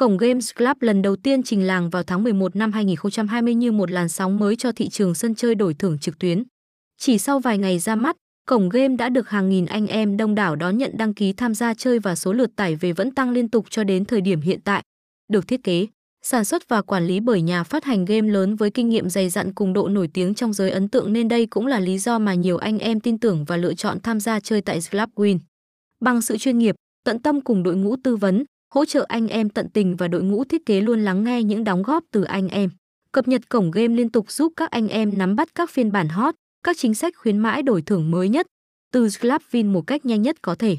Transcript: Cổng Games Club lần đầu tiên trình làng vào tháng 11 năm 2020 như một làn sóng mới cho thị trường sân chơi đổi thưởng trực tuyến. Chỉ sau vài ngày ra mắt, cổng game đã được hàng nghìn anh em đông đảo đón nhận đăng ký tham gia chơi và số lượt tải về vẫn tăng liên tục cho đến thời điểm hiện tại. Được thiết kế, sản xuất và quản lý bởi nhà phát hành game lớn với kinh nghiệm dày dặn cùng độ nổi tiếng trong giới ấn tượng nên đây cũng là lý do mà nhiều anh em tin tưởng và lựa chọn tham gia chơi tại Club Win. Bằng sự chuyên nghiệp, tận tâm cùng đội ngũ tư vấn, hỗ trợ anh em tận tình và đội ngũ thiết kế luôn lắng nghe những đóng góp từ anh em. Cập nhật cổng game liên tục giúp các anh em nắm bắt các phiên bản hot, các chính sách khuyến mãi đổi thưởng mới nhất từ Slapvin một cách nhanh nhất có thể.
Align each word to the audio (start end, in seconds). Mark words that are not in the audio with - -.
Cổng 0.00 0.16
Games 0.16 0.50
Club 0.54 0.76
lần 0.80 1.02
đầu 1.02 1.16
tiên 1.16 1.42
trình 1.42 1.66
làng 1.66 1.90
vào 1.90 2.02
tháng 2.02 2.24
11 2.24 2.56
năm 2.56 2.72
2020 2.72 3.54
như 3.54 3.72
một 3.72 3.90
làn 3.90 4.08
sóng 4.08 4.38
mới 4.38 4.56
cho 4.56 4.72
thị 4.72 4.88
trường 4.88 5.14
sân 5.14 5.34
chơi 5.34 5.54
đổi 5.54 5.74
thưởng 5.74 5.98
trực 5.98 6.18
tuyến. 6.18 6.42
Chỉ 6.98 7.18
sau 7.18 7.38
vài 7.38 7.58
ngày 7.58 7.78
ra 7.78 7.94
mắt, 7.94 8.16
cổng 8.46 8.68
game 8.68 8.96
đã 8.96 9.08
được 9.08 9.28
hàng 9.28 9.48
nghìn 9.48 9.66
anh 9.66 9.86
em 9.86 10.16
đông 10.16 10.34
đảo 10.34 10.56
đón 10.56 10.78
nhận 10.78 10.96
đăng 10.96 11.14
ký 11.14 11.32
tham 11.32 11.54
gia 11.54 11.74
chơi 11.74 11.98
và 11.98 12.14
số 12.14 12.32
lượt 12.32 12.50
tải 12.56 12.76
về 12.76 12.92
vẫn 12.92 13.10
tăng 13.10 13.30
liên 13.30 13.48
tục 13.48 13.66
cho 13.70 13.84
đến 13.84 14.04
thời 14.04 14.20
điểm 14.20 14.40
hiện 14.40 14.60
tại. 14.64 14.82
Được 15.32 15.48
thiết 15.48 15.64
kế, 15.64 15.86
sản 16.22 16.44
xuất 16.44 16.68
và 16.68 16.82
quản 16.82 17.06
lý 17.06 17.20
bởi 17.20 17.42
nhà 17.42 17.64
phát 17.64 17.84
hành 17.84 18.04
game 18.04 18.28
lớn 18.28 18.56
với 18.56 18.70
kinh 18.70 18.88
nghiệm 18.88 19.10
dày 19.10 19.28
dặn 19.28 19.54
cùng 19.54 19.72
độ 19.72 19.88
nổi 19.88 20.08
tiếng 20.14 20.34
trong 20.34 20.52
giới 20.52 20.70
ấn 20.70 20.88
tượng 20.88 21.12
nên 21.12 21.28
đây 21.28 21.46
cũng 21.46 21.66
là 21.66 21.80
lý 21.80 21.98
do 21.98 22.18
mà 22.18 22.34
nhiều 22.34 22.56
anh 22.56 22.78
em 22.78 23.00
tin 23.00 23.18
tưởng 23.18 23.44
và 23.44 23.56
lựa 23.56 23.74
chọn 23.74 24.00
tham 24.00 24.20
gia 24.20 24.40
chơi 24.40 24.60
tại 24.60 24.78
Club 24.90 25.08
Win. 25.14 25.38
Bằng 26.00 26.22
sự 26.22 26.38
chuyên 26.38 26.58
nghiệp, 26.58 26.74
tận 27.04 27.18
tâm 27.18 27.40
cùng 27.40 27.62
đội 27.62 27.76
ngũ 27.76 27.96
tư 28.04 28.16
vấn, 28.16 28.44
hỗ 28.74 28.84
trợ 28.84 29.04
anh 29.08 29.28
em 29.28 29.48
tận 29.48 29.68
tình 29.70 29.96
và 29.96 30.08
đội 30.08 30.22
ngũ 30.22 30.44
thiết 30.44 30.66
kế 30.66 30.80
luôn 30.80 31.00
lắng 31.00 31.24
nghe 31.24 31.42
những 31.42 31.64
đóng 31.64 31.82
góp 31.82 32.04
từ 32.10 32.22
anh 32.22 32.48
em. 32.48 32.70
Cập 33.12 33.28
nhật 33.28 33.48
cổng 33.48 33.70
game 33.70 33.94
liên 33.94 34.10
tục 34.10 34.30
giúp 34.30 34.52
các 34.56 34.70
anh 34.70 34.88
em 34.88 35.18
nắm 35.18 35.36
bắt 35.36 35.48
các 35.54 35.70
phiên 35.70 35.92
bản 35.92 36.08
hot, 36.08 36.34
các 36.62 36.76
chính 36.78 36.94
sách 36.94 37.14
khuyến 37.16 37.38
mãi 37.38 37.62
đổi 37.62 37.82
thưởng 37.82 38.10
mới 38.10 38.28
nhất 38.28 38.46
từ 38.92 39.08
Slapvin 39.08 39.72
một 39.72 39.86
cách 39.86 40.06
nhanh 40.06 40.22
nhất 40.22 40.36
có 40.42 40.54
thể. 40.54 40.76